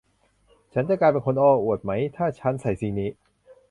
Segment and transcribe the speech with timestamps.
[0.73, 3.09] ฉันจะกลายเป็นคนโอ้อวดมั้ยถ้าฉันใส่สิ่งนี้